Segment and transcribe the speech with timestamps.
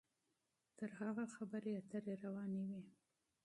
[0.77, 1.33] تر هغې بحث
[2.05, 2.81] به روان وي.